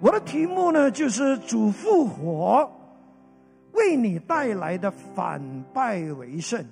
[0.00, 2.70] 我的题目呢，就是主复活
[3.72, 5.42] 为你带来的反
[5.74, 6.64] 败为胜。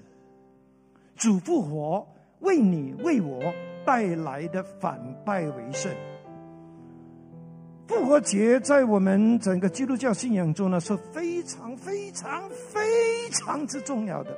[1.15, 2.07] 主复活
[2.41, 3.43] 为你为我
[3.85, 5.93] 带来的反败为胜。
[7.87, 14.31] 复活节在我们整个基督教信仰中呢，是非常非常非常之重要的。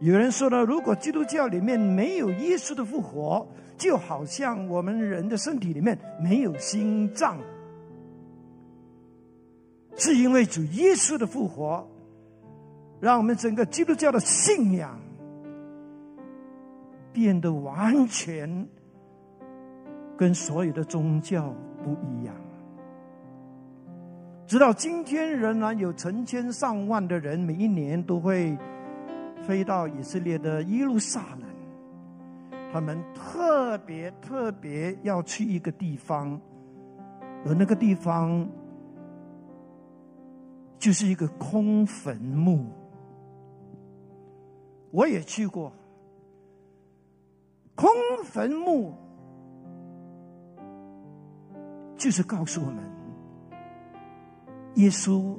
[0.00, 3.44] 有人说呢，如果基督教里面没有耶稣的复活，
[3.76, 7.36] 就好像我们人的身体里面没有心脏，
[9.96, 11.84] 是因为主耶稣的复活，
[13.00, 14.96] 让我们整个基督教的信仰
[17.12, 18.68] 变得完全
[20.16, 21.52] 跟所有的宗教
[21.82, 22.32] 不一样。
[24.46, 28.56] 直到今天，仍然有成千上万的人每一年都会。
[29.48, 31.48] 飞到以色列的耶路撒冷，
[32.70, 36.38] 他们特别特别要去一个地方，
[37.46, 38.46] 而那个地方
[40.78, 42.66] 就是一个空坟墓。
[44.90, 45.72] 我也去过，
[47.74, 47.88] 空
[48.26, 48.92] 坟墓
[51.96, 52.84] 就是告诉我们，
[54.74, 55.38] 耶稣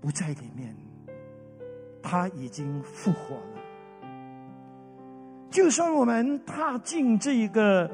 [0.00, 0.72] 不在里面。
[2.02, 3.42] 他已经复活了。
[5.50, 7.90] 就算我们踏进这一个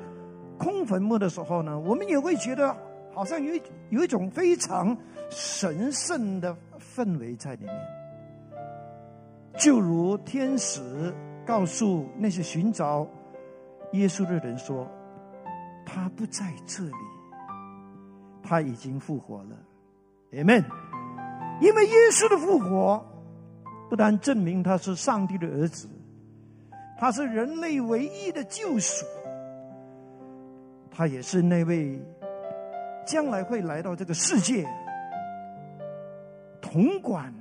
[0.58, 2.76] 空坟墓的时候呢，我们也会觉得
[3.14, 3.54] 好像有
[3.88, 4.96] 有一种非常
[5.30, 7.74] 神圣的氛围在里面。
[9.58, 10.82] 就如天使
[11.46, 13.08] 告诉那些寻找
[13.92, 14.86] 耶稣的人说
[15.86, 16.92] ：“他不在这里，
[18.42, 19.56] 他已经复活了。”
[20.32, 20.64] Amen。
[21.62, 23.02] 因为耶稣的复活。
[23.88, 25.88] 不但证明他是上帝的儿子，
[26.98, 29.06] 他是人类唯一的救赎，
[30.90, 31.96] 他也是那位
[33.06, 34.66] 将来会来到这个世界，
[36.60, 37.32] 统管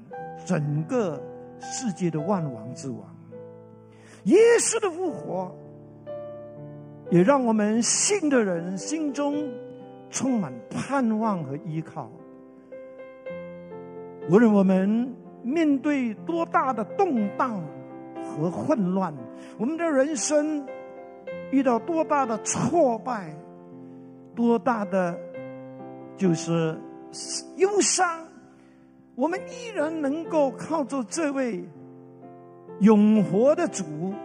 [0.46, 1.20] 整个
[1.60, 3.00] 世界的万王之王。
[4.26, 5.56] 耶稣的复活，
[7.10, 9.52] 也让我们信的人心中
[10.12, 12.12] 充满盼望和依靠。
[14.30, 15.12] 无论我们。
[15.46, 17.64] 面对多大的动荡
[18.24, 19.14] 和混乱，
[19.60, 20.66] 我们的人生
[21.52, 23.32] 遇到多大的挫败，
[24.34, 25.16] 多大的
[26.18, 26.76] 就是
[27.58, 28.28] 忧伤，
[29.14, 31.64] 我们依然能够靠着这位
[32.80, 34.16] 永活的主，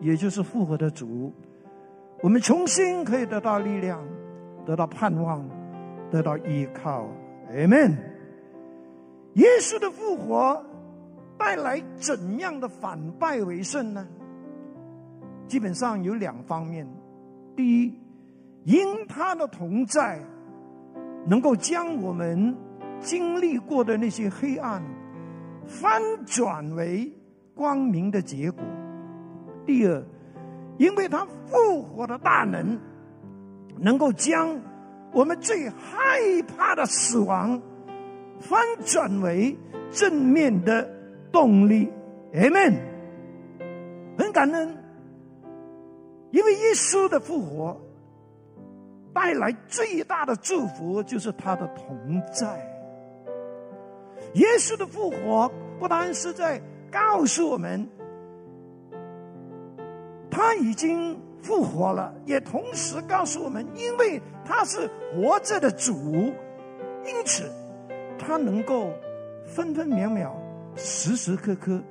[0.00, 1.32] 也就是复活的主，
[2.20, 3.98] 我们重新可以得到力量，
[4.66, 5.42] 得到盼望，
[6.10, 7.08] 得到依靠。
[7.50, 7.96] Amen。
[9.34, 10.64] 耶稣的复活
[11.38, 14.06] 带来怎样的反败为胜呢？
[15.46, 16.86] 基本上有两方面：
[17.54, 17.94] 第一，
[18.64, 20.20] 因他的同在，
[21.26, 22.56] 能够将我们
[23.00, 24.82] 经历过的那些黑暗
[25.66, 27.12] 翻转为
[27.54, 28.60] 光明的结果；
[29.64, 30.02] 第二，
[30.78, 32.78] 因为他复活的大能，
[33.78, 34.60] 能够将
[35.12, 36.18] 我们最害
[36.56, 37.60] 怕的死亡。
[38.38, 39.56] 翻转为
[39.90, 40.86] 正面的
[41.36, 41.92] 动力
[42.32, 42.76] ，Amen。
[44.16, 44.74] 很感恩，
[46.30, 47.78] 因为耶稣的复活
[49.12, 52.58] 带来最大的祝福，就是他的同在。
[54.32, 56.58] 耶稣的复活不单是在
[56.90, 57.86] 告诉我们
[60.30, 65.92] 他已经复活了，也同时告诉我们，因为他是活着的主，
[67.04, 67.44] 因此。
[68.18, 68.88] 他能够
[69.44, 70.34] 分分秒秒、
[70.76, 71.82] 时时刻刻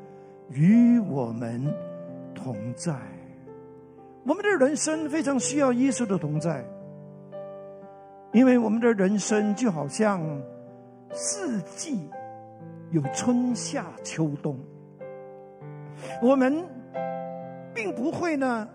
[0.50, 1.62] 与我们
[2.36, 2.96] 同在。
[4.24, 6.64] 我们的人生非常需要耶稣的同在，
[8.32, 10.22] 因为我们的人生就好像
[11.12, 12.08] 四季
[12.92, 14.58] 有春夏秋冬，
[16.22, 16.64] 我们
[17.74, 18.68] 并不会呢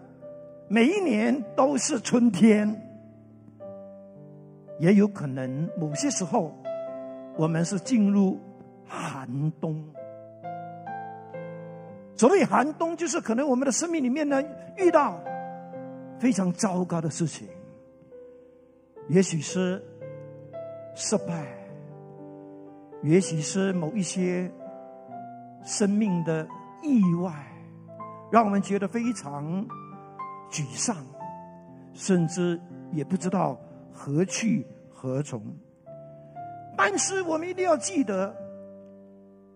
[0.69, 2.69] 每一年都是春天，
[4.81, 6.53] 也有可能某些时候。
[7.37, 8.39] 我们是进入
[8.85, 9.27] 寒
[9.61, 9.83] 冬。
[12.21, 14.43] 所谓寒冬，就是可能我们的生命里面呢
[14.77, 15.19] 遇到
[16.19, 17.49] 非常糟糕的事情，
[19.09, 19.83] 也许是
[20.95, 21.47] 失败，
[23.03, 24.53] 也许是某一些
[25.65, 26.47] 生命的
[26.83, 27.33] 意外，
[28.31, 29.67] 让我们觉得非常
[30.51, 30.95] 沮丧，
[31.95, 32.61] 甚至
[32.93, 33.59] 也不知道
[33.91, 35.43] 何去何从。
[36.77, 38.37] 但是我们一定要记得，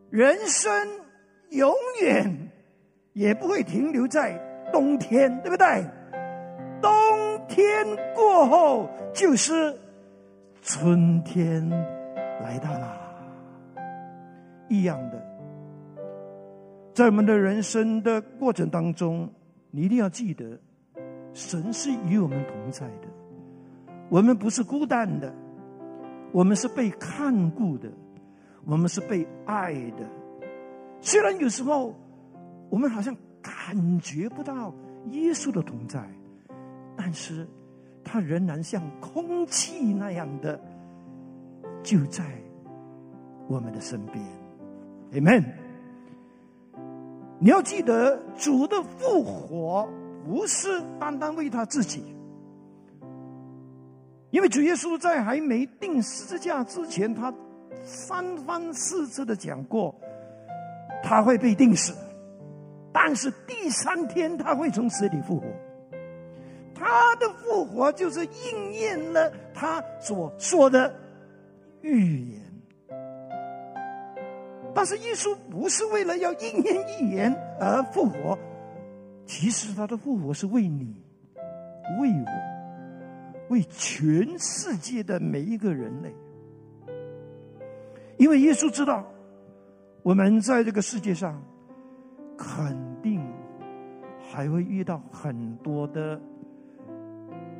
[0.08, 0.72] 人生
[1.50, 1.70] 永
[2.00, 2.43] 远
[3.14, 4.38] 也不会停留在
[4.72, 5.84] 冬天，对不对？
[6.82, 6.92] 冬
[7.48, 7.64] 天
[8.14, 9.74] 过后就是
[10.60, 11.66] 春天
[12.42, 13.00] 来到了。
[14.68, 15.22] 一样的，
[16.92, 19.30] 在我们的人生的过程当中，
[19.70, 20.58] 你一定要记得，
[21.32, 23.08] 神是与我们同在的。
[24.08, 25.32] 我们不是孤单的，
[26.32, 27.88] 我们是被看顾的，
[28.64, 30.04] 我们是被爱的。
[31.00, 31.94] 虽然有时候
[32.74, 34.74] 我们好像感觉不到
[35.12, 36.04] 耶稣的同在，
[36.96, 37.46] 但是
[38.02, 40.60] 他仍然像空气那样的
[41.84, 42.24] 就在
[43.46, 44.20] 我们的身边。
[45.12, 45.44] Amen。
[47.38, 49.88] 你要记得，主的复活
[50.26, 52.02] 不是单单为他自己，
[54.32, 57.32] 因为主耶稣在还没定十字架之前，他
[57.84, 59.94] 三番四次的讲过。
[61.04, 61.94] 他会被定死，
[62.94, 65.46] 但是第三天他会从死里复活。
[66.72, 70.94] 他的复活就是应验了他所说的
[71.82, 72.40] 预言。
[74.72, 78.38] 但是耶稣不是为了要应验预言而复活，
[79.26, 80.94] 其实他的复活是为你、
[82.00, 86.14] 为我、为全世界的每一个人类，
[88.18, 89.04] 因为耶稣知道。
[90.02, 91.42] 我们在这个世界上，
[92.36, 92.83] 肯定
[94.34, 96.20] 还会遇到很多的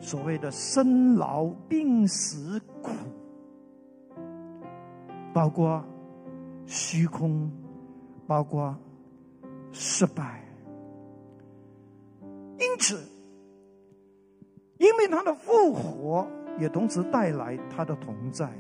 [0.01, 2.91] 所谓的生老病死苦，
[5.33, 5.85] 包括
[6.67, 7.49] 虚空，
[8.27, 8.77] 包括
[9.71, 10.43] 失败。
[12.59, 13.01] 因此，
[14.79, 16.27] 因为他的复活，
[16.59, 18.51] 也同时带来他的同在。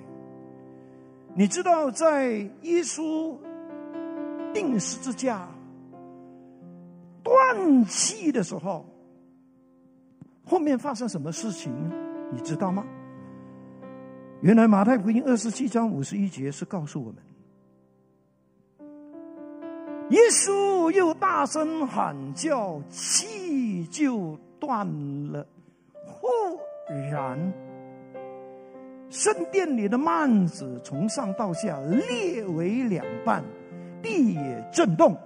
[1.34, 2.31] 你知道，在
[2.62, 3.37] 耶稣。
[4.55, 5.49] 定十字架
[7.54, 8.84] 断气的时候，
[10.44, 11.72] 后面发生什么事情？
[12.32, 12.84] 你知道吗？
[14.40, 17.16] 原来马太福音二十七章五十一节是告诉我们，
[20.10, 24.86] 耶稣又大声喊叫，气就断
[25.30, 25.46] 了。
[26.04, 26.26] 忽
[27.10, 27.52] 然，
[29.08, 33.44] 圣殿里的幔子从上到下裂为两半。
[34.02, 35.16] 地也震动，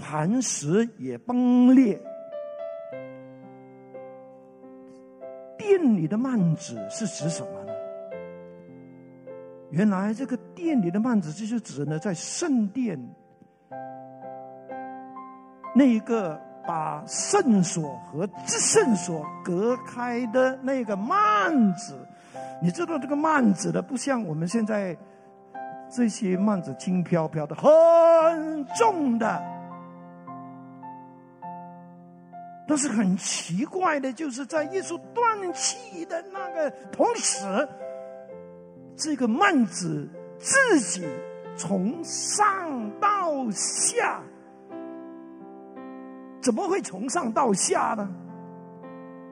[0.00, 2.00] 磐石也崩裂。
[5.56, 7.72] 店里的幔子是指什么呢？
[9.70, 12.98] 原来这个店里的幔子就是指呢，在圣殿
[15.74, 21.94] 那一个把圣所和至圣所隔开的那个幔子。
[22.60, 24.96] 你知道这个幔子的，不像我们现在。
[25.92, 29.42] 这些幔子轻飘飘的，很重的，
[32.70, 37.68] 但是很奇怪的，就是在耶稣断气的那个同时，
[38.94, 40.08] 这个幔子
[40.38, 41.04] 自己
[41.56, 44.22] 从上到下，
[46.40, 48.08] 怎么会从上到下呢？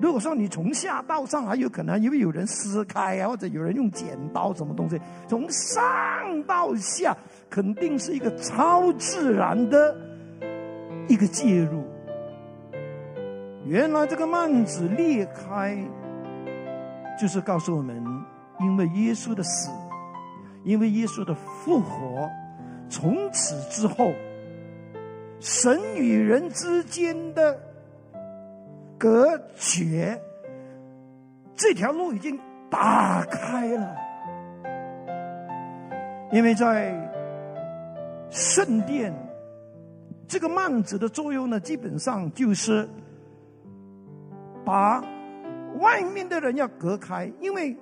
[0.00, 5.80] 如果说你从下到上，还有可能因为有人撕开啊，或者有人用剪刀什么东西，从上
[6.42, 7.16] 到下，
[7.48, 9.96] 肯定是一个超自然的
[11.06, 11.84] 一个介入。
[13.68, 15.76] 原来这个幔子裂开，
[17.20, 18.02] 就是告诉我们，
[18.60, 19.70] 因为耶稣的死，
[20.64, 22.26] 因为耶稣的复活，
[22.88, 24.10] 从此之后，
[25.38, 27.60] 神与人之间的。
[29.00, 30.20] 隔绝
[31.54, 32.36] 这条路已经
[32.68, 33.96] 打开了，
[36.32, 36.92] 因为在
[38.28, 39.14] 圣殿，
[40.26, 42.88] 这个幔子的作用呢，基本上就是
[44.68, 45.02] 把
[45.80, 47.74] 外面的人要隔开，因为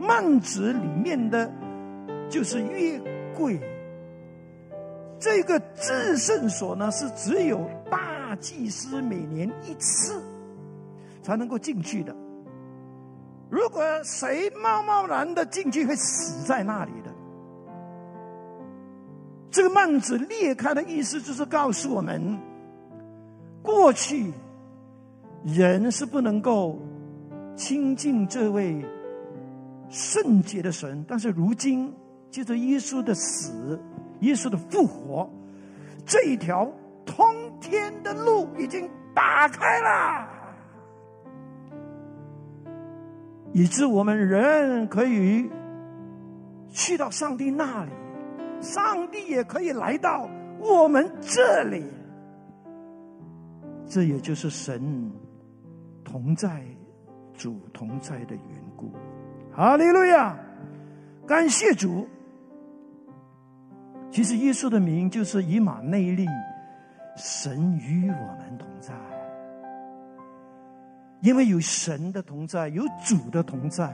[0.00, 1.48] 幔子里面的
[2.28, 3.00] 就是月
[3.36, 3.56] 柜，
[5.20, 8.18] 这个至圣所呢是只有大。
[8.40, 10.22] 祭司每年一次
[11.22, 12.14] 才能够进去的。
[13.50, 17.10] 如果谁贸贸然的进去，会死在那里的。
[19.50, 22.38] 这个幔子裂开的意思，就是告诉我们，
[23.62, 24.30] 过去
[25.44, 26.78] 人是不能够
[27.54, 28.84] 亲近这位
[29.88, 31.92] 圣洁的神，但是如今
[32.30, 33.80] 借着耶稣的死、
[34.20, 35.30] 耶稣的复活，
[36.04, 36.70] 这一条。
[37.10, 37.24] 通
[37.58, 40.28] 天的路已经打开了，
[43.54, 45.48] 以致我们人可以
[46.68, 47.90] 去到上帝那里，
[48.60, 50.28] 上帝也可以来到
[50.60, 51.82] 我们这里。
[53.86, 55.10] 这也就是神
[56.10, 56.64] 同在、
[57.34, 58.90] 主同在的缘故。
[59.52, 60.34] 哈利路亚！
[61.26, 62.08] 感谢主。
[64.10, 66.26] 其实耶稣的名就是以马内利，
[67.14, 68.94] 神与我们同在。
[71.20, 73.92] 因为有神的同在，有主的同在，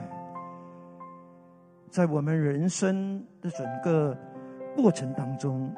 [1.89, 4.17] 在我们人生的整个
[4.77, 5.69] 过程当中，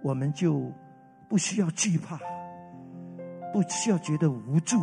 [0.00, 0.70] 我们就
[1.28, 2.20] 不需要惧怕，
[3.52, 4.78] 不需要觉得无助。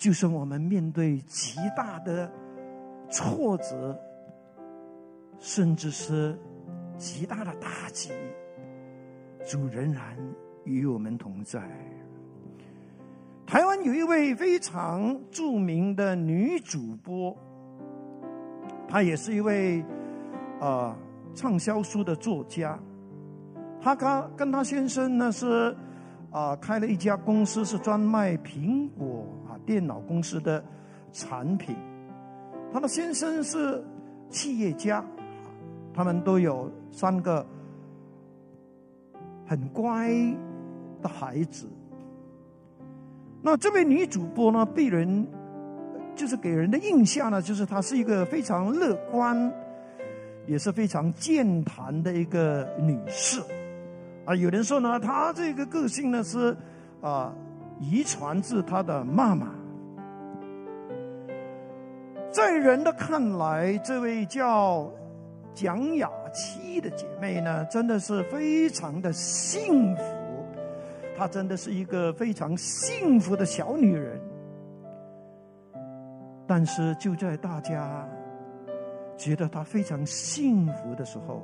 [0.00, 2.32] 就算我们面对极大的
[3.10, 3.94] 挫折，
[5.38, 6.34] 甚至是
[6.96, 8.10] 极大的打击，
[9.46, 10.16] 主仍然
[10.64, 11.60] 与我们同在。
[13.46, 17.36] 台湾有一位非常著名的女主播，
[18.88, 19.84] 她也是一位
[20.58, 20.96] 啊
[21.34, 22.78] 畅销书的作家。
[23.82, 25.76] 她跟跟她先生呢是
[26.30, 29.26] 啊开了一家公司，是专卖苹果
[29.66, 30.62] 电脑公司的
[31.12, 31.76] 产品。
[32.72, 33.82] 她的先生是
[34.28, 35.04] 企业家，
[35.92, 37.44] 他们都有三个
[39.46, 40.08] 很乖
[41.02, 41.66] 的孩子。
[43.42, 45.26] 那这位女主播呢，被人
[46.14, 49.52] 就是给人的印象呢，就是她是一个非常乐观，
[50.46, 53.40] 也是非常健谈的一个女士。
[54.26, 56.56] 啊，有人说呢，她这个个性呢是
[57.00, 57.34] 啊
[57.80, 59.54] 遗传自她的妈妈。
[62.30, 64.88] 在人的看来，这位叫
[65.52, 70.02] 蒋雅琪的姐妹呢，真的是非常的幸福。
[71.16, 74.20] 她真的是一个非常幸福的小女人，
[76.46, 78.08] 但是就在大家
[79.16, 81.42] 觉得她非常幸福的时候，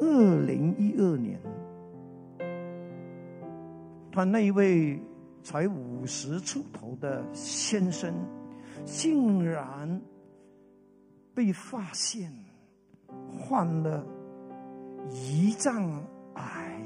[0.00, 1.38] 二零一二年，
[4.10, 4.98] 她那一位
[5.44, 8.12] 才五十出头的先生，
[8.86, 10.00] 竟然
[11.34, 12.32] 被发现
[13.38, 14.04] 患了
[15.10, 16.02] 胰脏
[16.34, 16.80] 癌。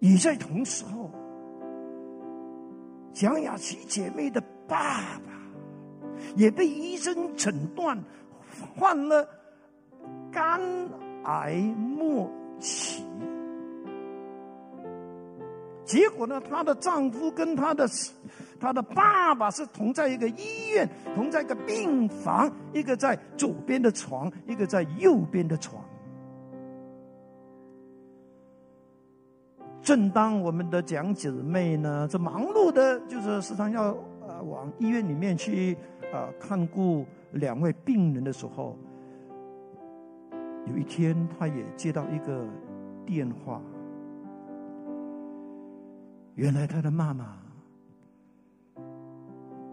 [0.00, 1.10] 也在同时候，
[3.12, 5.32] 蒋雅琪姐妹的爸爸
[6.36, 7.98] 也被医生诊断
[8.76, 9.26] 患了
[10.30, 10.60] 肝
[11.24, 12.30] 癌末
[12.60, 12.93] 期。
[15.84, 17.88] 结果呢，她的丈夫跟她的
[18.58, 25.84] 她的爸爸是同在一个医院，同在一个病房，一个在左边的床，一个在右边的床。
[29.82, 33.94] 正当我们的蒋姊妹呢，这忙碌的，就是时常要
[34.26, 35.76] 呃往医院里面去
[36.10, 38.78] 啊看顾两位病人的时候，
[40.66, 42.46] 有一天，她也接到一个
[43.04, 43.60] 电话，
[46.34, 47.36] 原来他的妈妈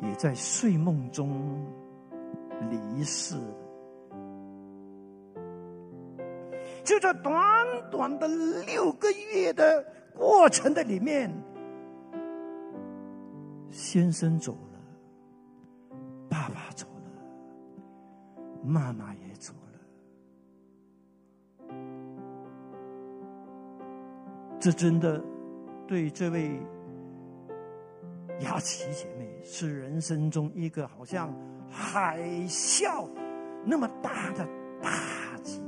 [0.02, 1.66] 也在睡梦中
[2.70, 3.36] 离世。
[6.84, 7.34] 就在短
[7.90, 8.28] 短的
[8.66, 9.86] 六个月的。
[10.14, 11.32] 过程的里面，
[13.72, 14.78] 先生走了，
[16.30, 17.02] 爸爸走了，
[18.62, 19.80] 妈妈也走了。
[24.60, 25.24] 这真的
[25.92, 26.58] 对这位
[28.40, 31.30] 雅琪姐妹是人生中一个好像
[31.70, 32.18] 海
[32.48, 33.10] 啸
[33.66, 34.48] 那么大的
[34.82, 35.62] 打击。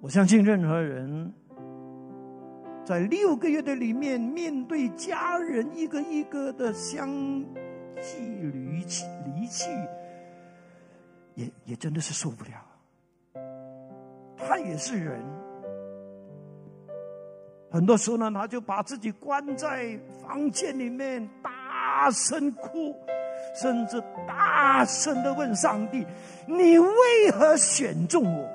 [0.00, 1.32] 我相信任何人，
[2.84, 7.08] 在六个月的里面，面对家人一个一个的相
[8.00, 8.18] 继
[8.52, 9.70] 离去，离去，
[11.36, 12.50] 也也真的是受不了。
[14.36, 15.22] 他也是人，
[17.70, 22.96] 很多时候呢，他就把自己关在房间里面，大声哭，
[23.54, 26.06] 甚至大声的问上帝
[26.48, 28.48] ：“你为何选中我？”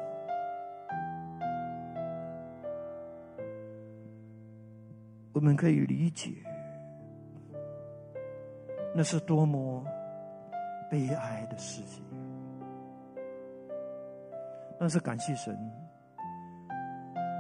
[5.34, 6.32] 我们可以理解，
[8.96, 9.84] 那是多么
[10.90, 12.04] 悲哀的事情。
[14.80, 15.58] 但是感谢神，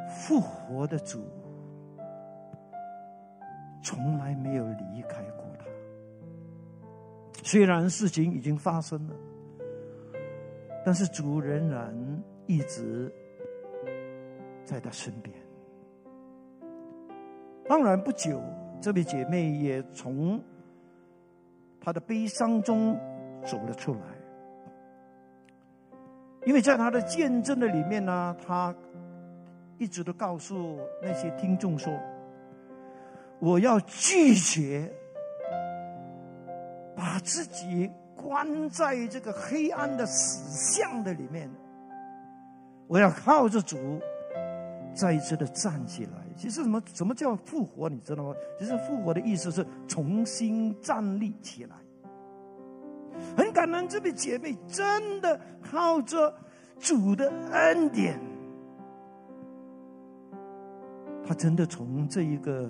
[0.07, 1.23] 复活的主
[3.83, 5.65] 从来没有离开过他。
[7.43, 9.13] 虽然事情已经发生了，
[10.85, 11.93] 但是主仍然
[12.47, 13.13] 一直
[14.63, 15.35] 在他身边。
[17.67, 18.41] 当然，不久，
[18.81, 20.41] 这位姐妹也从
[21.79, 22.97] 她的悲伤中
[23.45, 23.99] 走了出来，
[26.45, 28.75] 因为在她的见证的里面呢，她
[29.77, 31.93] 一直都告诉那些听众说
[33.43, 34.89] ：“我要拒绝
[36.95, 41.51] 把自己关在这个黑暗的死巷的里面，
[42.87, 43.77] 我要靠着主
[44.95, 46.11] 再一次的站起来。
[46.37, 47.89] 其实什么什么叫复活？
[47.89, 48.33] 你知道吗？
[48.57, 51.75] 其实复活的意思是重新站立起来。
[53.35, 56.33] 很感恩这位姐妹，真的靠着
[56.79, 58.17] 主的恩典，
[61.27, 62.69] 她真的从这一个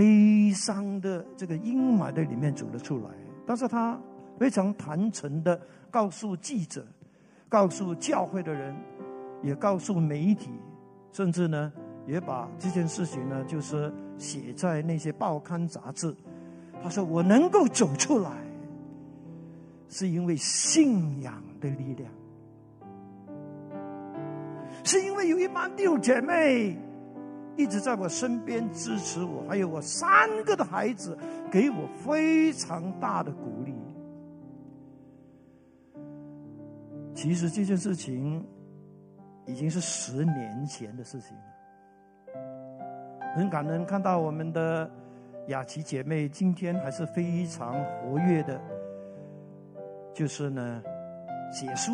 [0.00, 3.10] 悲伤的这个阴霾的里面走了出来。
[3.44, 4.00] 但是他
[4.38, 6.86] 非常坦诚的告诉记者，
[7.50, 8.74] 告诉教会的人，
[9.42, 10.48] 也告诉媒体，
[11.12, 11.70] 甚至呢。
[12.06, 16.12] 也把这件事情呢，就是写在那些报刊杂志。
[16.82, 18.30] 他说：“我能够走出来，
[19.88, 22.10] 是因为信仰的力量，
[24.82, 26.76] 是因为有一帮弟兄姐妹
[27.56, 31.16] 一直在我身边支持我，还有我三个的孩子
[31.50, 33.74] 给我非常大的鼓励。
[37.14, 38.42] 其实这件事情
[39.46, 41.42] 已经是十年前的事情了。”
[43.36, 44.90] 很感恩看到我们的
[45.48, 48.60] 雅琪姐妹今天还是非常活跃的，
[50.12, 50.82] 就是呢
[51.52, 51.92] 写书、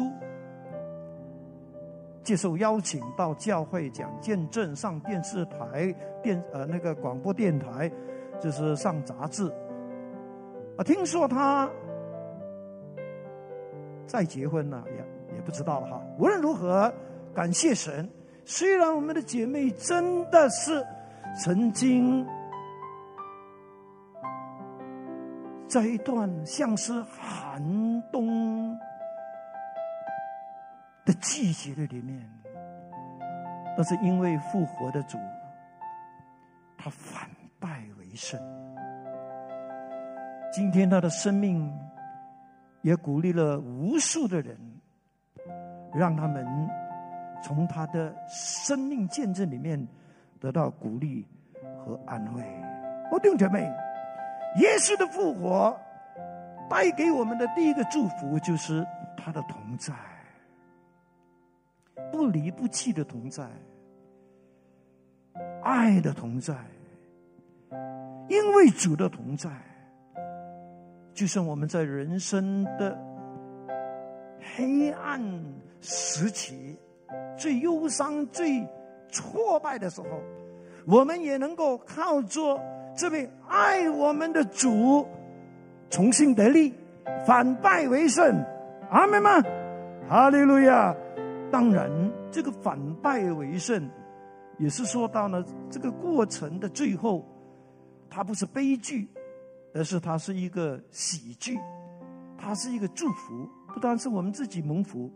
[2.26, 7.88] 接受邀请到教会讲见证、上电视台、电呃那个广播电台，
[8.40, 9.48] 就是上杂志。
[10.76, 11.70] 啊，听说她
[14.08, 16.02] 再结婚了，也也不知道哈。
[16.18, 16.92] 无论如何，
[17.32, 18.10] 感谢神，
[18.44, 20.84] 虽然我们的姐妹真的是。
[21.44, 22.26] 曾经，
[25.68, 27.62] 在一段像是寒
[28.10, 28.55] 冬
[31.06, 32.22] 的季节的里面，
[33.78, 35.16] 那是因为复活的主，
[36.76, 38.38] 他反败为胜。
[40.52, 41.72] 今天他的生命
[42.82, 44.58] 也鼓励了无数的人，
[45.94, 46.46] 让他们
[47.42, 49.88] 从他的生命见证里面。
[50.38, 51.26] 得到鼓励
[51.78, 52.44] 和安慰。
[53.10, 53.60] 我弟兄姐妹，
[54.60, 55.74] 耶稣的复活
[56.68, 59.94] 带给我们的第一个祝福就是他的同在，
[62.12, 63.44] 不离不弃的同在，
[65.62, 66.54] 爱的同在。
[68.28, 69.50] 因为主的同在，
[71.14, 72.98] 就算我们在人生的
[74.56, 75.20] 黑暗
[75.80, 76.78] 时期、
[77.36, 78.66] 最忧伤、最……
[79.08, 80.08] 挫败的时候，
[80.84, 82.60] 我们也能够靠着
[82.94, 85.06] 这位爱我们的主，
[85.88, 86.74] 重新得力，
[87.24, 88.44] 反败为胜。
[88.90, 89.40] 阿门吗？
[90.08, 90.94] 哈利路亚！
[91.50, 91.90] 当然，
[92.30, 93.88] 这个反败为胜，
[94.58, 97.24] 也是说到了这个过程的最后，
[98.10, 99.08] 它不是悲剧，
[99.74, 101.58] 而是它是一个喜剧，
[102.36, 103.48] 它是一个祝福。
[103.72, 105.10] 不单是我们自己蒙福，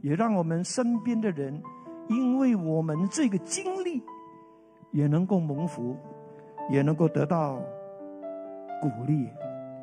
[0.00, 1.62] 也让我们身边的人。
[2.08, 4.02] 因为我们这个经历，
[4.90, 5.96] 也能够蒙福，
[6.68, 7.62] 也能够得到
[8.82, 9.28] 鼓励。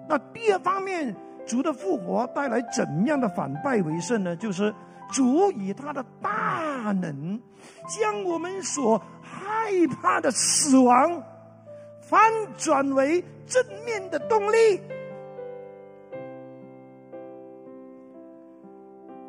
[0.10, 4.36] 那第二方面，主的复活带来怎样的反败为胜呢？
[4.36, 4.76] 就是
[5.12, 7.40] 主以他的大能，
[7.88, 11.24] 将我们所害怕的死亡，
[12.02, 12.20] 翻
[12.58, 14.82] 转为正面的动力。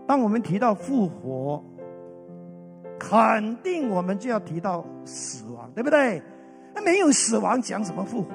[0.07, 1.63] 当我们提到复活，
[2.99, 6.23] 肯定我们就要提到死亡，对不对？
[6.75, 8.31] 那没有死亡，讲什么复活？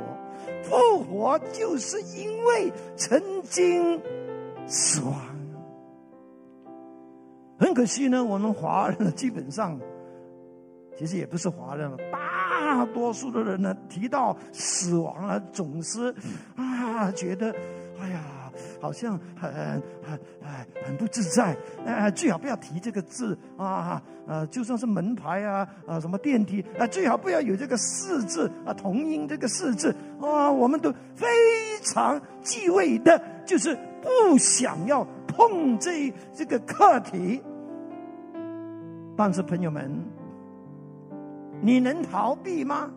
[0.62, 4.02] 复活就是因为曾经
[4.68, 5.33] 死亡。
[7.58, 9.80] 很可惜呢，我们华人基本上，
[10.98, 16.14] 其实也不是华人了，大多数的人呢，提到死亡啊，总是
[16.56, 17.54] 啊，觉得
[18.00, 18.22] 哎呀。
[18.80, 31.26] 好像很很哎很不自在，哎最好不要提这个字啊啊就算是门牌啊啊什么电梯啊最好不要有这个四字啊同音这个四字啊我们都非
[31.82, 37.44] 常忌讳的，就是不想要碰这这个课题。
[39.16, 39.92] 但是朋友们，
[41.62, 42.90] 你能逃避吗？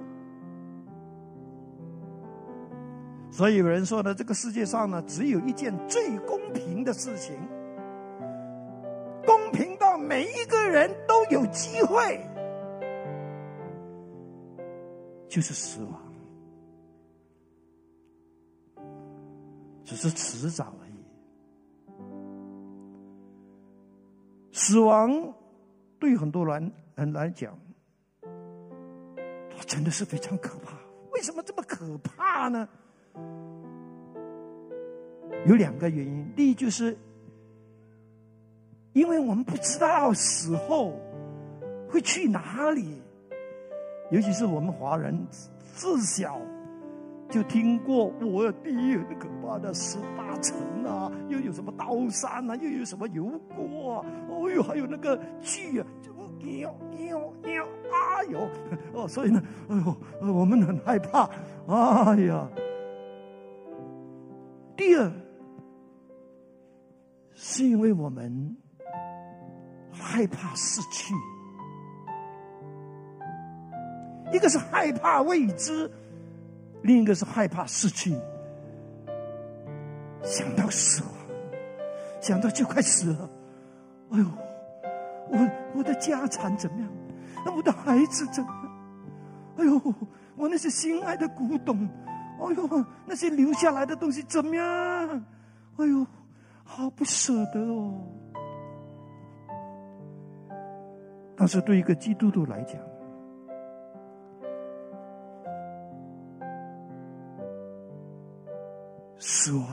[3.30, 7.36] 所以有人说呢，这个世界上呢，只有一件最公平的事情，
[9.26, 12.18] 公平到每一个人都有机会，
[15.28, 16.00] 就是死亡，
[19.84, 20.72] 只是迟早
[24.56, 25.34] 死亡
[25.98, 27.54] 对很多人人来讲，
[29.66, 30.78] 真的是非常可怕。
[31.12, 32.66] 为什么这么可怕呢？
[35.44, 36.96] 有两个原因，第一就是，
[38.94, 40.98] 因为我们不知道死后
[41.90, 43.02] 会去哪里，
[44.10, 45.26] 尤其是我们华人
[45.74, 46.40] 自小
[47.28, 58.48] 就听过我第一很可怕的十八层啊，又有什么刀山啊，又有什么油锅啊，哦哟，还有那个锯啊，就喵喵喵，哎呦，
[58.94, 61.28] 哦，所以呢，哎呦，我们很害怕，
[61.66, 62.48] 哎呀。
[64.76, 65.10] 第二。
[67.38, 68.56] 是因为我们
[69.92, 71.12] 害怕失去，
[74.32, 75.90] 一个是害怕未知，
[76.86, 78.16] 另一个是害怕失去。
[80.22, 81.10] 想到死亡，
[82.20, 83.30] 想到就快死了，
[84.12, 84.26] 哎呦，
[85.28, 86.88] 我我的家产怎么样？
[87.44, 88.72] 那我的孩子怎么样？
[89.58, 89.94] 哎呦，
[90.36, 91.86] 我那些心爱的古董，
[92.40, 95.24] 哎呦，那些留下来的东西怎么样？
[95.76, 96.06] 哎呦。
[96.68, 97.94] 好不舍得哦！
[101.36, 102.76] 但是对一个基督徒来讲，
[109.28, 109.66] 死亡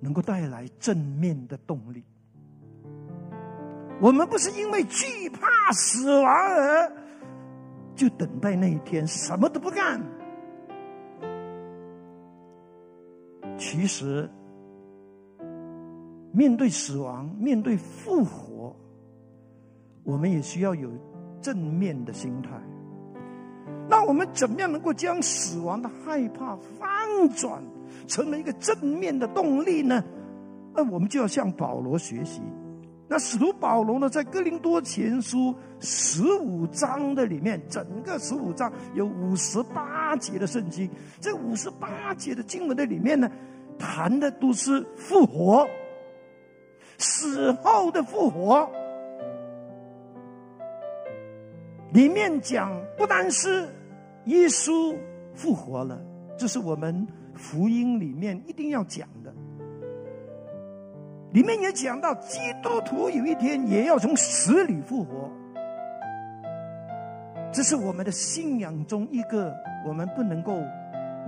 [0.00, 2.02] 能够带来正面的动力。
[4.00, 6.90] 我们不是因为惧怕死亡而
[7.94, 10.02] 就等待那一天，什么都不干。
[13.58, 14.28] 其实，
[16.32, 18.74] 面对死亡，面对复活，
[20.02, 20.90] 我们也需要有
[21.42, 22.58] 正面的心态。
[23.88, 27.62] 那我们怎么样能够将死亡的害怕翻转
[28.06, 30.02] 成为一个正面的动力呢？
[30.74, 32.40] 那我们就要向保罗学习。
[33.08, 40.88] 那使徒保罗呢，在哥林多前书十五章的里面，整个十五章有五十八节的圣经，
[41.20, 43.30] 这五十八节的经文的里面呢。
[43.78, 45.66] 谈的都是复活，
[46.98, 48.70] 死后的复活。
[51.92, 53.68] 里面讲不单是
[54.24, 54.96] 耶稣
[55.34, 56.00] 复活了，
[56.38, 59.32] 这是我们福音里面一定要讲的。
[61.32, 65.30] 里面也讲到基督徒有一天也要从死里复活，
[67.52, 69.54] 这是我们的信仰中一个
[69.86, 70.62] 我们不能够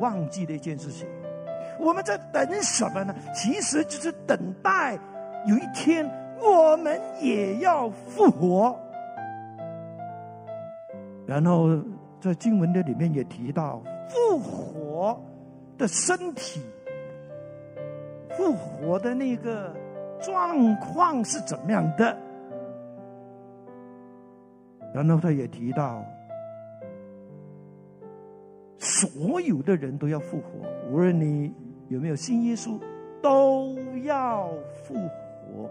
[0.00, 1.06] 忘记的一件事情。
[1.78, 3.14] 我们在等什么呢？
[3.34, 4.98] 其实就是等待
[5.46, 6.08] 有一天
[6.40, 8.78] 我们也要复活。
[11.26, 11.68] 然后
[12.20, 15.20] 在经文的里面也提到复活
[15.78, 16.60] 的身体，
[18.30, 19.74] 复活的那个
[20.20, 22.16] 状况是怎么样的。
[24.94, 26.04] 然后他也提到，
[28.78, 30.46] 所有的人都要复活，
[30.90, 31.52] 无论你。
[31.88, 32.80] 有没有信耶稣，
[33.22, 34.48] 都要
[34.82, 35.70] 复活，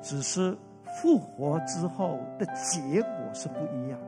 [0.00, 3.98] 只是复活之后的结果是不一样。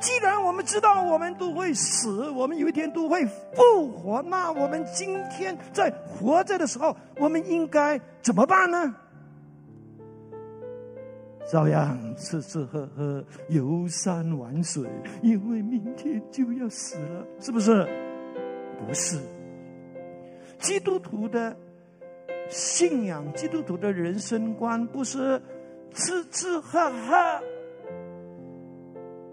[0.00, 8.94] 既然我们知道我们都会死，我们有一天都会复活，那我们今天在活着的时候，我们应该怎么办呢？
[11.50, 14.88] 照样吃吃喝喝，游山玩水，
[15.22, 17.84] 因为明天就要死了，是不是？
[18.86, 19.18] 不是。
[20.58, 21.56] 基督徒的
[22.48, 25.40] 信仰，基督徒的人生观，不是
[25.92, 27.42] 吃吃喝喝、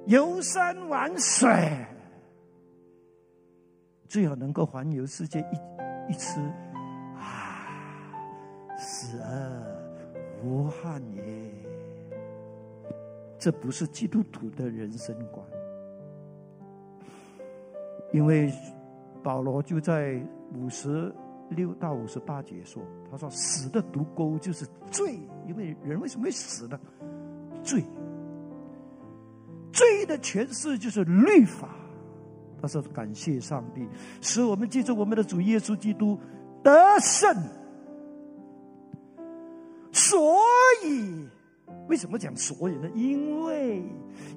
[0.06, 1.86] 游山玩水，
[4.08, 6.40] 最好能够环游世界一一次
[7.18, 7.68] 啊，
[8.78, 11.22] 死而无憾也。
[13.38, 15.46] 这不是基督徒的人生观，
[18.12, 18.52] 因为
[19.22, 20.20] 保罗就在
[20.56, 21.14] 五十
[21.50, 26.80] 六到五十八节说：“他说死的毒钩就是罪，因为人为什么会死呢？
[27.64, 27.84] 罪，
[29.72, 31.70] 罪的诠释就是律法。
[32.62, 33.88] 他说感谢上帝，
[34.22, 36.20] 使我们记住我们的主耶稣基督
[36.64, 37.36] 得胜，
[39.92, 40.38] 所
[40.84, 41.28] 以。”
[41.88, 42.90] 为什么讲所以呢？
[42.96, 43.84] 因为，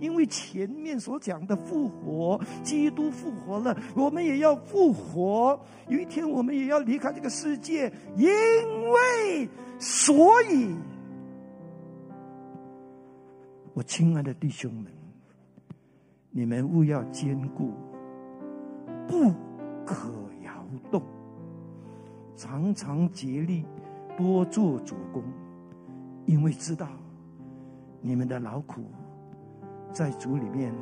[0.00, 5.58] 因为前面所讲的复活，基督复活了，我们也要复活。
[5.88, 7.90] 有一天，我们也要离开这个世界。
[8.16, 10.76] 因为，所以，
[13.78, 14.92] 我亲爱的弟兄们，
[16.32, 17.70] 你们务要坚固，
[19.06, 19.32] 不
[19.86, 20.10] 可
[20.42, 20.52] 摇
[20.90, 21.00] 动，
[22.34, 23.64] 常常竭力
[24.16, 25.22] 多做主公，
[26.26, 26.88] 因为知道。
[28.00, 28.82] 你们的劳苦
[29.92, 30.74] 在主里面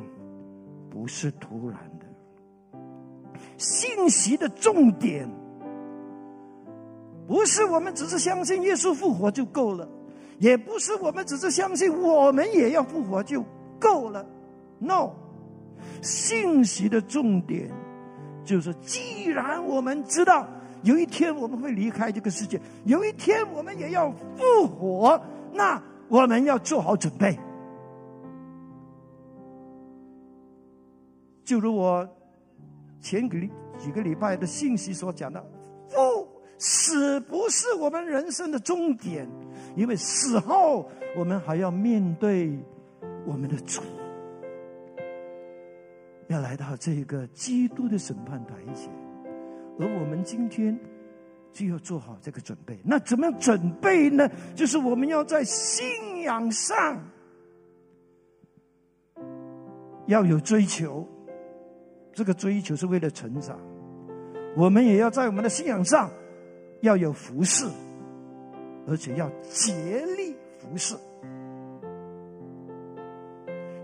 [0.89, 3.39] 不是突然的。
[3.59, 5.29] 信息的重点
[7.27, 9.87] 不是我们只是相信耶稣复活就够了，
[10.39, 13.43] 也不是我们只是相信我们也要复活就
[13.79, 14.25] 够了。
[14.79, 15.11] No，
[16.01, 17.71] 信息的重点
[18.43, 20.47] 就是，既然我们知道
[20.83, 25.21] 有一天我们会离开这个世界，有一天我们也要复活，
[25.53, 27.37] 那我们要做好准备。
[31.43, 32.07] 就如我。
[32.99, 35.39] 前几几个礼拜的信息所讲的，
[35.87, 39.29] 不死不是我们人生的终点，
[39.77, 42.51] 因为死后我们还要面对
[43.27, 43.79] 我们的主，
[46.27, 48.91] 要来到这个基督的审判台前，
[49.79, 50.75] 而我们今天
[51.53, 52.79] 就要做好这个准备。
[52.83, 54.27] 那怎么样准备呢？
[54.55, 56.99] 就是我们要在信仰上
[60.07, 61.07] 要有追求。
[62.13, 63.59] 这个追求是为了成长，
[64.55, 66.09] 我们也要在我们的信仰上
[66.81, 67.67] 要有服侍，
[68.87, 70.95] 而且要竭力服侍。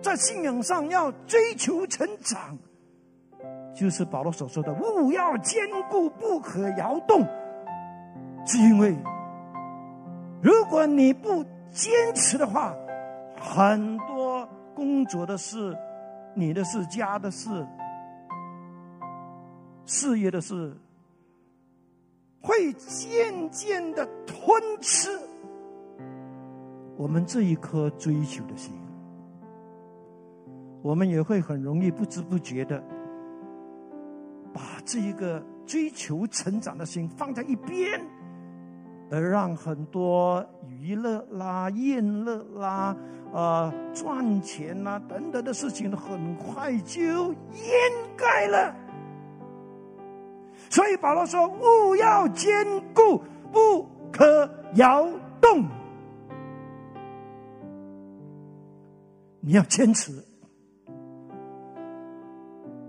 [0.02, 2.58] 在信仰上要追求成长，
[3.76, 7.26] 就是保罗所说的“勿要坚固，不可摇动”，
[8.46, 8.96] 是因为
[10.42, 12.76] 如果你不坚持的话，
[13.39, 15.76] 很多工作的事、
[16.36, 17.66] 你的事、家的事。
[19.86, 20.78] 事业的事，
[22.43, 25.10] 会渐渐的吞吃
[26.97, 28.73] 我们这一颗追求的心，
[30.82, 32.84] 我们也会很容易不知不觉的
[34.53, 37.99] 把这一个追求成长的心放在一边，
[39.10, 42.95] 而让很多娱乐啦、宴乐啦、
[43.34, 46.99] 啊赚钱啦等等的事情，很快就
[47.32, 47.36] 掩
[48.17, 48.75] 盖了。
[50.74, 52.52] 所以保罗说：“勿要坚
[52.96, 55.08] 固，不可摇
[55.40, 55.64] 动。
[59.40, 60.12] 你要坚持，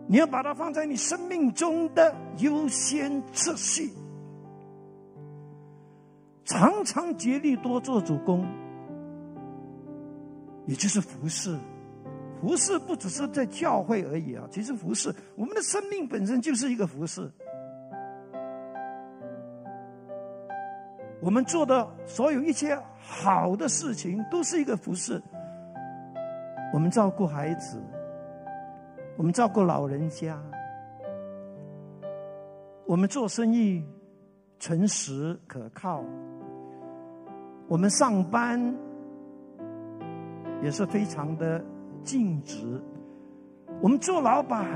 [0.07, 3.93] 你要把它放在你生命中的优先次序，
[6.47, 8.47] 常常竭力多做主公，
[10.67, 11.55] 也就是服侍。
[12.41, 17.31] 服侍不只是在教会而已啊，其实服侍我们的生命本身就是一个服侍。”
[21.25, 25.19] 我们做的所有一切好的事情，都是一个服饰。
[26.71, 27.83] 我们照顾孩子，
[29.17, 30.39] 我们照顾老人家，
[32.85, 33.83] 我们做生意
[34.59, 36.05] 诚实可靠，
[37.69, 38.61] 我们上班
[40.63, 41.65] 也是非常的
[42.03, 42.79] 尽职，
[43.81, 44.67] 我们做老板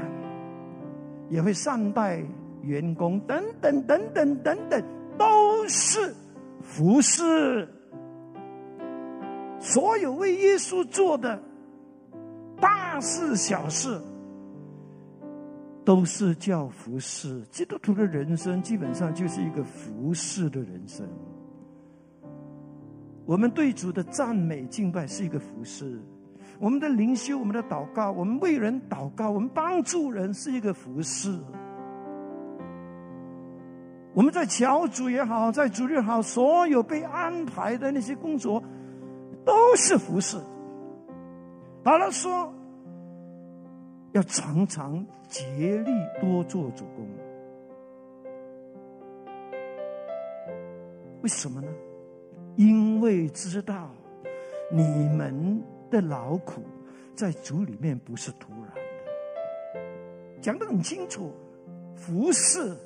[1.28, 2.22] 也会善待
[2.62, 4.82] 员工，等等等等等等，
[5.18, 6.14] 都是。
[6.68, 7.66] 服侍，
[9.59, 11.42] 所有为耶稣做的
[12.61, 13.98] 大事小事，
[15.83, 17.40] 都是叫服侍。
[17.50, 21.09] 基督徒的人生基本上就是一个服侍的人生。
[23.24, 25.98] 我们对主的赞美敬拜是一个服侍，
[26.61, 31.35] 我们的灵修、我们的祷告、我们为人祷告、我们帮助人是一个服侍。
[34.18, 38.61] 我们在小组也好，在主日好，所有被安排的那些工作，
[39.44, 40.37] 都是服侍。
[41.85, 42.52] 保罗说，
[44.11, 47.09] 要常常竭力多做主公。
[51.22, 51.68] 为什么呢？
[52.57, 53.88] 因为知道
[54.72, 56.64] 你们的劳苦
[57.14, 61.33] 在主里面不是突然的，讲得很清楚，
[61.94, 62.76] 服侍。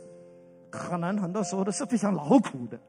[0.72, 2.80] 可能很多时候都是非常劳苦的，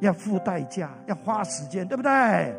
[0.00, 2.54] 要付代价，要花时间，对不对？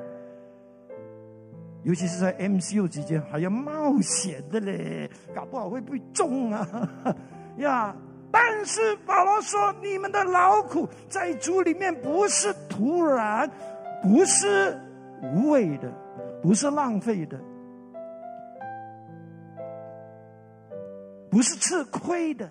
[1.83, 6.89] 尤其是在 MCU 期间，还要冒险的嘞，搞不好会被中啊！
[7.59, 7.95] 呀，
[8.31, 13.49] 但是保罗说，你们的劳苦在主里面不是徒然，
[14.01, 14.79] 不是
[15.21, 15.91] 无谓的，
[16.41, 17.39] 不是浪费的，
[21.29, 22.49] 不是吃亏的。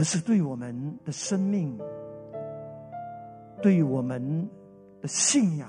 [0.00, 1.78] 而是对我们的生命，
[3.60, 4.48] 对我们
[5.02, 5.68] 的信仰，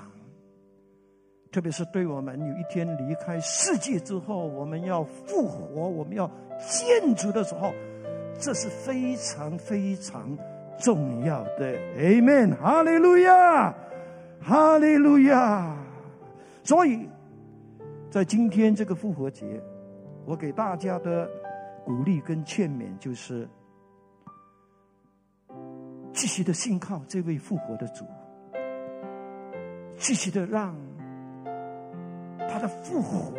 [1.50, 6.26] 特别是对我们有一天离开世界之后，我们要复活，我们要
[6.66, 7.74] 建筑的时候，
[8.40, 10.34] 这是非常非常
[10.78, 11.76] 重要的。
[11.98, 13.74] Amen，哈利路亚，
[14.40, 15.76] 哈利路亚。
[16.62, 17.06] 所以
[18.10, 19.62] 在今天这个复活节，
[20.24, 21.28] 我给大家的
[21.84, 23.46] 鼓励跟劝勉就是：
[26.22, 28.04] 继续的信靠这位复活的主，
[29.96, 30.72] 继续的让
[32.48, 33.32] 他的复活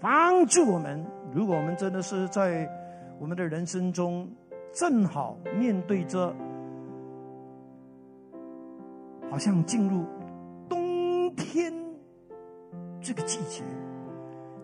[0.00, 1.06] 帮助我们。
[1.32, 2.68] 如果我们真的是在
[3.20, 4.28] 我们的人生中，
[4.72, 6.34] 正好面对着
[9.30, 10.04] 好像进入
[10.68, 11.72] 冬天
[13.00, 13.62] 这个季节，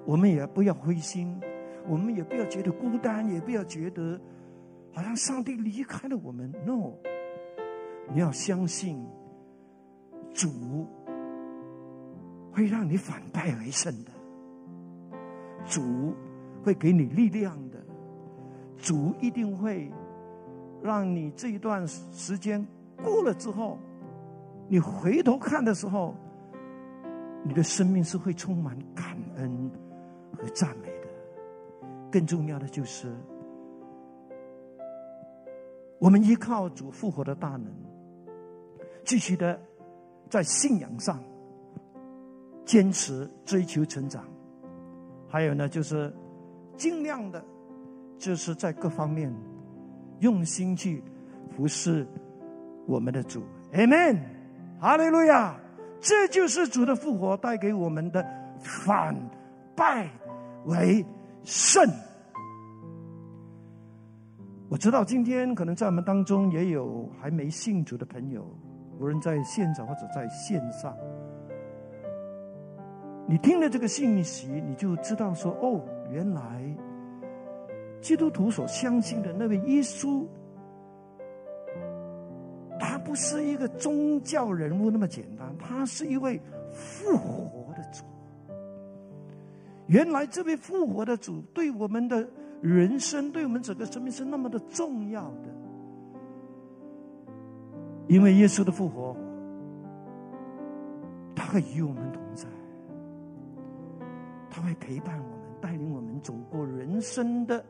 [0.04, 1.40] 我们也不要灰心，
[1.86, 4.20] 我们也不要觉得孤单，也不要觉得
[4.94, 6.50] 好像上帝离开了我们。
[6.64, 6.92] No，
[8.12, 9.04] 你要相信
[10.32, 10.86] 主
[12.52, 14.10] 会让你反败为胜的，
[15.66, 16.14] 主
[16.62, 17.78] 会给你力量的，
[18.78, 19.92] 主一定会。
[20.82, 22.62] 让你这一段时间
[23.02, 23.78] 过了之后，
[24.68, 26.14] 你回头看的时候，
[27.42, 29.70] 你的生命是会充满感恩
[30.36, 31.08] 和赞美的。
[32.12, 33.16] 更重要的就是，
[35.98, 37.66] 我们依靠主复活的大能，
[39.04, 39.58] 继续的
[40.28, 41.22] 在信仰上
[42.64, 44.24] 坚持追求成长。
[45.28, 46.12] 还有呢，就是
[46.76, 47.44] 尽量的，
[48.18, 49.32] 就是在各方面。
[50.20, 51.02] 用心去
[51.54, 52.06] 服侍
[52.86, 54.20] 我们的主，Amen，
[54.80, 55.58] 哈利路亚！
[56.00, 58.24] 这就是主的复活带给我们的
[58.60, 59.14] 反
[59.74, 60.08] 败
[60.66, 61.04] 为
[61.42, 61.84] 胜。
[64.74, 68.44] 我知道今天可能在我们当中也有还没信主的朋友，
[68.98, 70.92] 无论在现场或者在线上，
[73.24, 76.76] 你听了这个信息，你就知道说：哦，原来。
[78.00, 80.26] 基督徒所相信的那位耶稣，
[82.80, 86.40] 他不是一个宗教人物那么简单，他是一位
[86.72, 88.02] 复活的主。
[89.86, 92.28] 原来这位复活的主对我们的
[92.62, 95.48] 人生，对我们整个生命是那么的重要的。
[98.08, 99.16] 因为耶稣的复活，
[101.34, 102.46] 他会与我们同在，
[104.50, 107.64] 他会陪伴我们，带领我们走过人生的。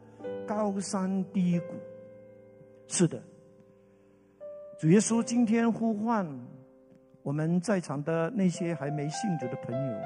[0.46, 1.74] 高山低谷，
[2.86, 3.22] 是的。
[4.78, 6.26] 主耶稣今天呼唤
[7.22, 9.98] 我们在场的那些还没信主的朋友，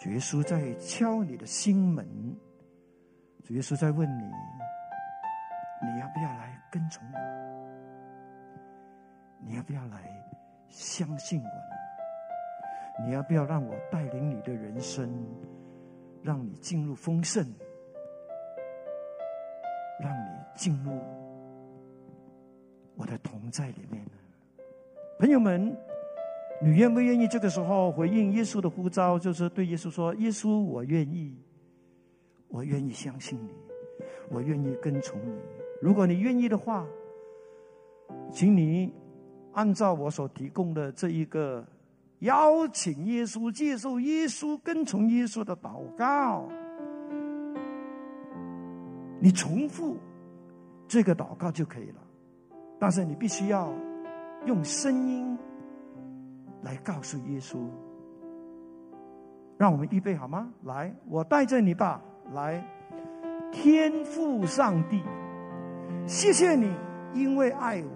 [0.00, 2.06] 主耶稣在敲你的心门，
[3.42, 4.24] 主耶稣在问你：
[5.82, 7.18] 你要不要来跟从我？
[9.44, 9.98] 你要不要来
[10.68, 13.04] 相信我？
[13.04, 15.10] 你要不要让我带领你的人生，
[16.22, 17.44] 让你进入丰盛？
[19.98, 21.00] 让你进入
[22.96, 24.12] 我的同在里面呢，
[25.18, 25.76] 朋友们，
[26.60, 29.18] 你愿不愿意这个时候回应耶稣的呼召？
[29.18, 31.36] 就是对耶稣说：“耶稣，我愿意，
[32.52, 33.50] 我愿意相信你，
[34.30, 35.40] 我愿意跟从你。
[35.80, 36.86] 如果你愿意的话，
[38.30, 38.92] 请你
[39.52, 41.66] 按照我所提供的这一个
[42.20, 46.46] 邀请耶稣、接受耶稣、跟从耶稣的祷告。”
[49.18, 49.96] 你重复
[50.86, 52.02] 这个祷告就可以了，
[52.78, 53.72] 但是你必须要
[54.46, 55.38] 用声音
[56.62, 57.56] 来告诉耶稣。
[59.56, 60.52] 让我们预备好吗？
[60.64, 62.02] 来，我带着你吧。
[62.32, 62.64] 来，
[63.52, 65.02] 天父上帝，
[66.06, 66.72] 谢谢你，
[67.12, 67.90] 因为爱我，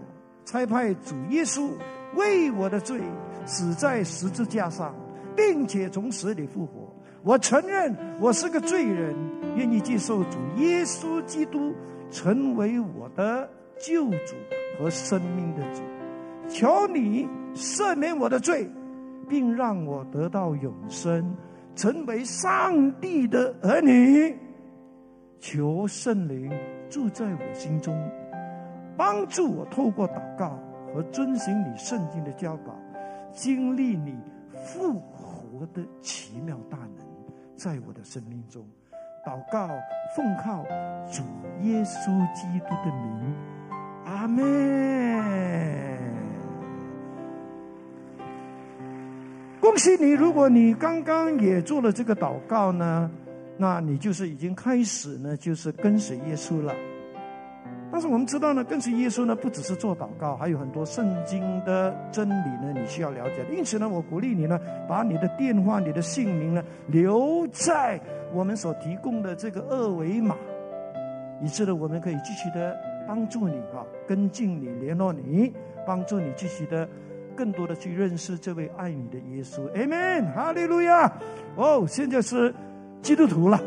[0.45, 1.71] 才派主耶稣
[2.15, 3.01] 为我的罪
[3.45, 4.95] 死在十字架上，
[5.35, 6.93] 并且从死里复活。
[7.23, 9.15] 我承认我是个罪人，
[9.57, 11.75] 愿意接受主耶稣基督
[12.11, 14.37] 成为我的救主
[14.79, 15.83] 和生命的主。
[16.49, 18.71] 求你赦免我的罪，
[19.29, 21.35] 并让我得到永生，
[21.77, 24.37] 成为上帝的儿女。
[25.39, 26.51] 求圣灵
[26.89, 27.95] 住在我心中，
[28.97, 30.59] 帮助我透过祷告
[30.93, 32.75] 和遵循你圣经的教导，
[33.31, 34.19] 经历你
[34.53, 37.07] 复活的奇妙大能。
[37.55, 38.67] 在我的生命中，
[39.27, 39.69] 祷告
[40.17, 40.65] 奉靠
[41.11, 41.23] 主
[41.63, 43.35] 耶稣基督的名，
[44.07, 45.86] 阿门。
[49.67, 50.13] 恭喜你！
[50.13, 53.11] 如果你刚刚也做了这个祷告呢，
[53.59, 56.73] 那你就是已经开始呢，就是跟随耶稣了。
[57.91, 63.45] 但是我们知道呢，跟随耶稣呢，不只是做祷告，还有很多圣经的真理呢，你需要了解。
[63.51, 64.57] 因此呢，我鼓励你呢，
[64.89, 68.01] 把你的电话、你的姓名呢，留在
[68.33, 70.37] 我们所提供的这个二维码，
[71.43, 75.53] 以致呢，我们可以继续的帮助你啊，跟进你，联络你，
[75.85, 76.89] 帮助你继续的
[77.37, 79.71] 更多的去认识这位爱你的耶稣。
[79.73, 81.13] Amen，哈利路亚。
[81.55, 82.53] 哦，现在是
[83.03, 83.61] 基督徒了。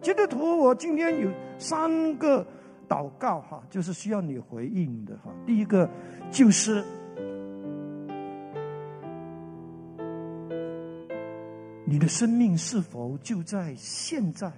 [0.00, 2.46] 基督徒，我今天有三个
[2.88, 5.32] 祷告哈，就是需要你回应的哈。
[5.46, 5.88] 第一个
[6.30, 6.84] 就是
[11.86, 14.52] 你的生命是否就在现在？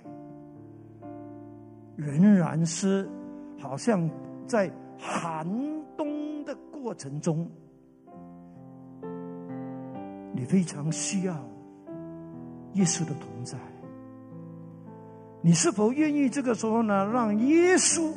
[1.96, 3.08] 仍然是
[3.56, 4.10] 好像
[4.48, 5.46] 在寒
[5.96, 6.33] 冬
[6.84, 7.50] 过程中，
[10.34, 11.34] 你非常需要
[12.74, 13.56] 耶稣的同在。
[15.40, 15.50] 你。
[15.54, 18.12] 是否愿意这个时候呢，让耶稣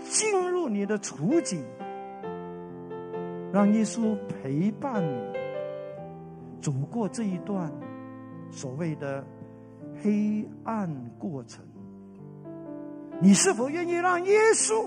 [0.00, 0.84] 进入你。
[0.84, 1.64] 的处境，
[3.50, 5.18] 让耶稣陪伴你。
[6.60, 7.72] 走过这一段
[8.50, 9.24] 所谓的？
[10.02, 10.88] 黑暗
[11.18, 11.64] 过程，
[13.18, 13.32] 你。
[13.32, 14.86] 是否愿意让耶稣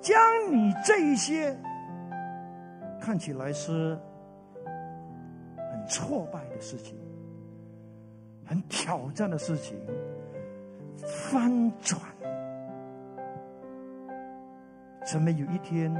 [0.00, 0.16] 将
[0.50, 1.56] 你这一些
[3.00, 3.98] 看起来是
[5.56, 6.96] 很挫败的事情、
[8.44, 9.78] 很挑战的事情
[10.96, 12.00] 翻转，
[15.04, 15.92] 怎么有一天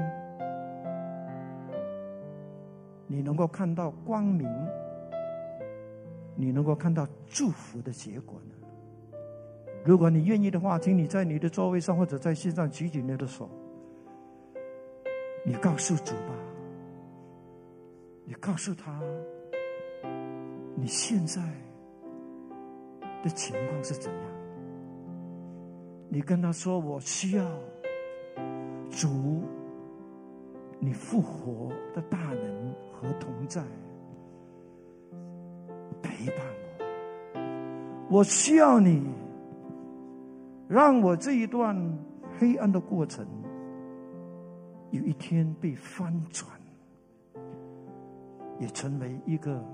[3.07, 4.49] 你能够看到光明？
[6.41, 8.55] 你能够看到祝福的结果呢？
[9.85, 13.51] 如果你愿意的话，请你在你的座位上或者在线上举起你的手，
[15.49, 16.35] 你告诉主吧，
[18.27, 19.01] 你告诉他
[20.75, 21.41] 你现在
[23.25, 24.23] 的情况是怎样？
[26.11, 27.45] 你跟他说：“我需要
[28.91, 29.43] 主，
[30.79, 33.63] 你复活的大能和同在。”
[36.03, 36.45] 陪伴
[38.11, 39.03] 我，我需要你，
[40.69, 41.75] 让我这一段
[42.39, 43.27] 黑暗的过程
[44.91, 46.51] 有一天被翻转，
[48.59, 49.65] 也成为一个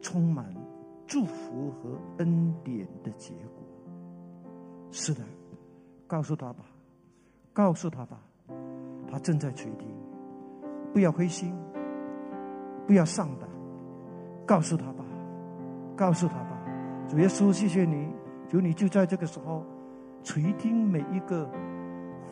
[0.00, 0.54] 充满
[1.06, 3.64] 祝福和恩典的结果。
[4.90, 5.22] 是的，
[6.06, 6.64] 告诉他吧，
[7.52, 8.20] 告诉他吧，
[9.10, 9.88] 他正在垂听，
[10.92, 11.54] 不要灰心，
[12.86, 13.48] 不要上当，
[14.46, 15.04] 告诉他吧。
[15.96, 16.60] 告诉他吧，
[17.08, 18.08] 主耶稣，谢谢你，
[18.48, 19.64] 求你就在这个时候
[20.24, 21.48] 垂听每一个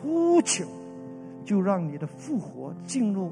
[0.01, 0.65] 呼求，
[1.43, 3.31] 就让你的复活进入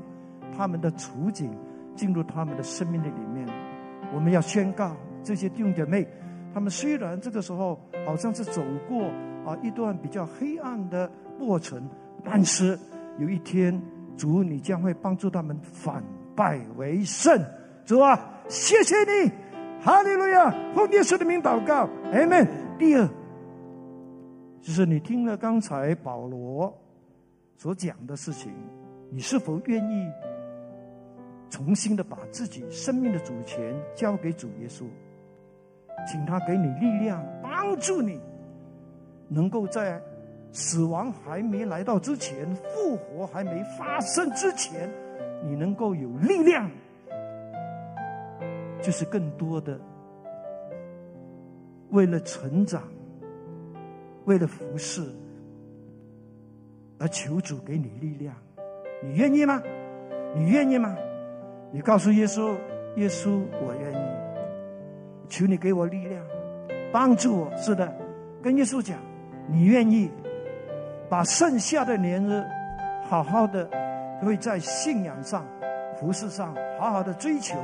[0.55, 1.51] 他们的处境，
[1.95, 3.47] 进入他们的生命的里面。
[4.13, 6.07] 我们要宣告这些弟兄姐妹，
[6.53, 9.05] 他们虽然这个时候好像是走过
[9.45, 11.09] 啊一段比较黑暗的
[11.39, 11.87] 过程，
[12.23, 12.77] 但是
[13.17, 13.81] 有一天
[14.17, 16.03] 主你将会帮助他们反
[16.35, 17.41] 败为胜。
[17.85, 19.31] 主啊，谢谢你。
[19.83, 20.51] 哈利路亚！
[20.75, 22.47] 奉耶稣的名祷告，Amen。
[22.77, 23.09] 第二，
[24.61, 26.71] 就是你听了刚才保罗
[27.61, 28.51] 所讲的事情，
[29.11, 30.11] 你是否愿意
[31.47, 34.85] 重新的把自己生命的主权交给主耶稣，
[36.07, 38.19] 请他给你力量，帮助你
[39.27, 40.01] 能够在
[40.51, 44.89] 死亡还没来到之前，复活还没发生之前，
[45.43, 46.67] 你能够有力量。
[48.81, 49.79] 就是更多的，
[51.91, 52.81] 为了成长，
[54.25, 55.03] 为了服侍，
[57.01, 58.35] 而求主给你力量，
[59.01, 59.61] 你愿意吗？
[60.35, 60.95] 你愿意吗？
[61.71, 62.55] 你告诉耶稣，
[62.97, 64.05] 耶稣，我愿意。
[65.27, 66.23] 求你给我力量，
[66.91, 67.51] 帮助我。
[67.57, 67.91] 是的，
[68.43, 68.99] 跟耶稣讲，
[69.47, 70.11] 你愿意
[71.09, 72.45] 把剩下的年日，
[73.03, 73.67] 好好的
[74.21, 75.43] 会在信仰上、
[75.99, 77.57] 服饰上，好好的追求。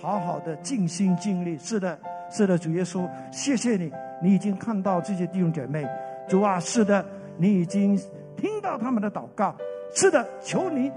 [0.00, 1.98] 好好的尽心尽力，是的，
[2.30, 3.92] 是的，主耶稣，谢谢你，
[4.22, 5.86] 你已经看到这些弟兄姐妹，
[6.26, 7.04] 主啊，是的，
[7.36, 8.00] 你已经
[8.40, 9.54] 听到他们的祷告，
[9.94, 10.90] 是的，求你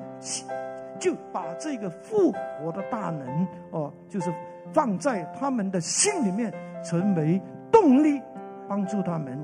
[0.99, 4.33] 就把这个复活的大能哦，就是
[4.73, 7.41] 放在他们的心里面，成为
[7.71, 8.21] 动力，
[8.67, 9.37] 帮助他们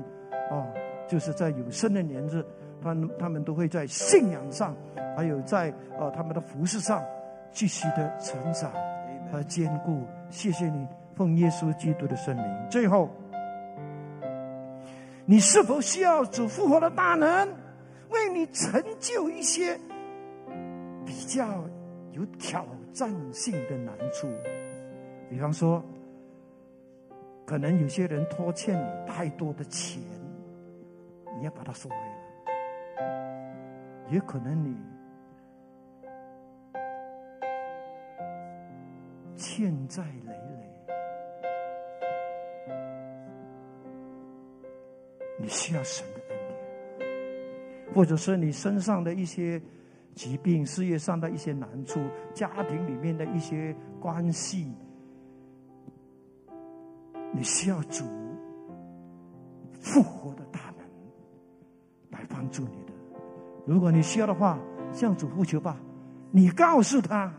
[0.50, 0.66] 哦，
[1.06, 2.44] 就是在有生的年日，
[2.82, 4.74] 他他们都会在信仰上，
[5.16, 7.02] 还有在呃他们的服饰上
[7.52, 8.72] 继续的成长。
[9.32, 10.84] 和坚固，谢谢你，
[11.14, 12.44] 奉耶稣基督的圣名。
[12.68, 13.08] 最后，
[15.24, 17.48] 你是否需要主复活的大能，
[18.10, 19.78] 为你成就一些
[21.04, 21.64] 比较
[22.12, 24.28] 有挑战性的难处？
[25.28, 25.82] 比方说，
[27.46, 30.02] 可能有些人拖欠你太多的钱，
[31.38, 32.02] 你要把它收回来；
[34.10, 34.76] 也可能你。
[39.36, 40.68] 欠债累累，
[45.38, 46.39] 你需要神的恩，
[47.94, 49.60] 或者是你身上的一些
[50.14, 52.00] 疾病、事业上的一些难处、
[52.34, 54.72] 家庭里面的一些关系，
[57.32, 58.04] 你需要主
[59.80, 60.86] 复活的大能
[62.10, 62.92] 来帮助你的。
[63.66, 64.58] 如果你需要的话，
[64.92, 65.76] 向主呼求吧。
[66.32, 67.32] 你告诉他，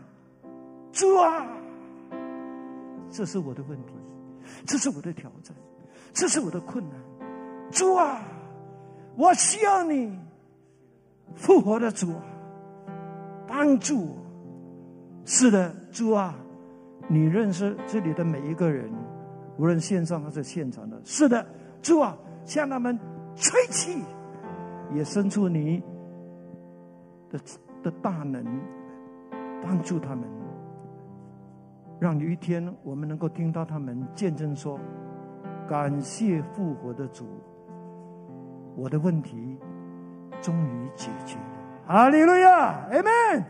[0.92, 1.46] 主啊，
[3.10, 3.94] 这是我的问题，
[4.66, 5.54] 这是我的挑战，
[6.12, 6.98] 这是我的困难。
[7.70, 8.22] 主啊，
[9.16, 10.18] 我需要你
[11.34, 12.14] 复活的主，
[13.46, 14.16] 帮助。
[15.24, 16.34] 是的，主啊，
[17.08, 18.90] 你认识这里的每一个人，
[19.56, 21.00] 无论线上还是现场的。
[21.04, 21.46] 是的，
[21.80, 22.98] 主啊，向他们
[23.36, 24.02] 吹气，
[24.94, 25.82] 也伸出你
[27.30, 27.38] 的
[27.82, 28.44] 的大能。
[29.64, 30.24] 帮助他们，
[32.00, 34.76] 让有一天我们能够听到他们见证说
[35.70, 37.24] ：“感谢复活的主，
[38.74, 39.56] 我的问题
[40.40, 41.42] 终于解决了。”
[41.86, 43.44] 哈利路亚，，Amen。